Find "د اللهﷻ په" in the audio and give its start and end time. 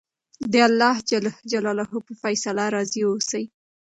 0.51-2.13